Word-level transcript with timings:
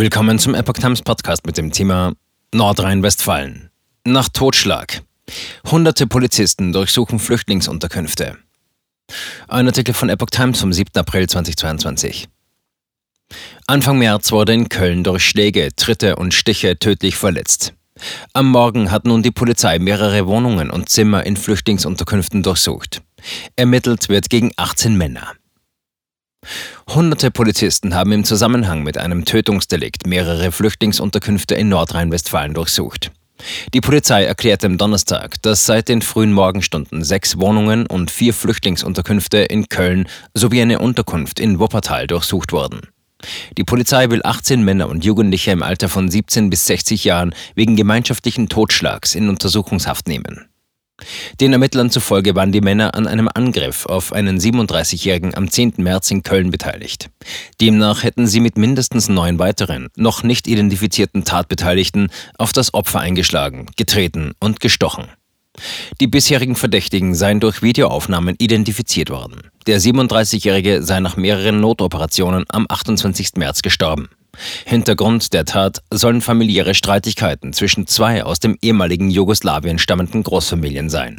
Willkommen 0.00 0.38
zum 0.38 0.54
Epoch 0.54 0.78
Times 0.80 1.02
Podcast 1.02 1.44
mit 1.44 1.58
dem 1.58 1.72
Thema 1.72 2.14
Nordrhein-Westfalen. 2.54 3.68
Nach 4.06 4.30
Totschlag. 4.30 5.02
Hunderte 5.70 6.06
Polizisten 6.06 6.72
durchsuchen 6.72 7.18
Flüchtlingsunterkünfte. 7.18 8.38
Ein 9.46 9.66
Artikel 9.66 9.92
von 9.92 10.08
Epoch 10.08 10.30
Times 10.30 10.58
vom 10.58 10.72
7. 10.72 10.92
April 10.94 11.28
2022. 11.28 12.30
Anfang 13.66 13.98
März 13.98 14.32
wurde 14.32 14.54
in 14.54 14.70
Köln 14.70 15.04
durch 15.04 15.22
Schläge, 15.22 15.68
Tritte 15.76 16.16
und 16.16 16.32
Stiche 16.32 16.78
tödlich 16.78 17.16
verletzt. 17.16 17.74
Am 18.32 18.50
Morgen 18.50 18.90
hat 18.90 19.04
nun 19.04 19.22
die 19.22 19.30
Polizei 19.30 19.78
mehrere 19.78 20.26
Wohnungen 20.26 20.70
und 20.70 20.88
Zimmer 20.88 21.26
in 21.26 21.36
Flüchtlingsunterkünften 21.36 22.42
durchsucht. 22.42 23.02
Ermittelt 23.54 24.08
wird 24.08 24.30
gegen 24.30 24.50
18 24.56 24.96
Männer. 24.96 25.34
Hunderte 26.94 27.30
Polizisten 27.30 27.94
haben 27.94 28.10
im 28.10 28.24
Zusammenhang 28.24 28.82
mit 28.82 28.98
einem 28.98 29.24
Tötungsdelikt 29.24 30.06
mehrere 30.06 30.50
Flüchtlingsunterkünfte 30.50 31.54
in 31.54 31.68
Nordrhein-Westfalen 31.68 32.52
durchsucht. 32.54 33.12
Die 33.72 33.80
Polizei 33.80 34.24
erklärte 34.24 34.66
am 34.66 34.76
Donnerstag, 34.76 35.40
dass 35.42 35.64
seit 35.66 35.88
den 35.88 36.02
frühen 36.02 36.32
Morgenstunden 36.32 37.04
sechs 37.04 37.38
Wohnungen 37.38 37.86
und 37.86 38.10
vier 38.10 38.34
Flüchtlingsunterkünfte 38.34 39.38
in 39.38 39.68
Köln 39.68 40.08
sowie 40.34 40.60
eine 40.60 40.80
Unterkunft 40.80 41.38
in 41.38 41.60
Wuppertal 41.60 42.06
durchsucht 42.06 42.52
wurden. 42.52 42.80
Die 43.56 43.64
Polizei 43.64 44.10
will 44.10 44.22
18 44.24 44.62
Männer 44.62 44.88
und 44.88 45.04
Jugendliche 45.04 45.52
im 45.52 45.62
Alter 45.62 45.88
von 45.88 46.10
17 46.10 46.50
bis 46.50 46.66
60 46.66 47.04
Jahren 47.04 47.34
wegen 47.54 47.76
gemeinschaftlichen 47.76 48.48
Totschlags 48.48 49.14
in 49.14 49.28
Untersuchungshaft 49.28 50.08
nehmen. 50.08 50.48
Den 51.38 51.52
Ermittlern 51.52 51.90
zufolge 51.90 52.34
waren 52.34 52.52
die 52.52 52.60
Männer 52.60 52.94
an 52.94 53.06
einem 53.06 53.28
Angriff 53.32 53.86
auf 53.86 54.12
einen 54.12 54.38
37-Jährigen 54.38 55.34
am 55.34 55.50
10. 55.50 55.74
März 55.76 56.10
in 56.10 56.22
Köln 56.22 56.50
beteiligt. 56.50 57.10
Demnach 57.60 58.02
hätten 58.02 58.26
sie 58.26 58.40
mit 58.40 58.58
mindestens 58.58 59.08
neun 59.08 59.38
weiteren, 59.38 59.88
noch 59.96 60.22
nicht 60.22 60.46
identifizierten 60.46 61.24
Tatbeteiligten 61.24 62.10
auf 62.38 62.52
das 62.52 62.74
Opfer 62.74 63.00
eingeschlagen, 63.00 63.66
getreten 63.76 64.32
und 64.40 64.60
gestochen. 64.60 65.06
Die 66.00 66.06
bisherigen 66.06 66.56
Verdächtigen 66.56 67.14
seien 67.14 67.40
durch 67.40 67.62
Videoaufnahmen 67.62 68.36
identifiziert 68.38 69.10
worden. 69.10 69.50
Der 69.66 69.80
37-Jährige 69.80 70.82
sei 70.82 71.00
nach 71.00 71.16
mehreren 71.16 71.60
Notoperationen 71.60 72.44
am 72.48 72.66
28. 72.68 73.32
März 73.36 73.62
gestorben. 73.62 74.08
Hintergrund 74.64 75.32
der 75.32 75.44
Tat 75.44 75.82
sollen 75.90 76.20
familiäre 76.20 76.74
Streitigkeiten 76.74 77.52
zwischen 77.52 77.86
zwei 77.86 78.24
aus 78.24 78.40
dem 78.40 78.56
ehemaligen 78.62 79.10
Jugoslawien 79.10 79.78
stammenden 79.78 80.22
Großfamilien 80.22 80.88
sein 80.88 81.18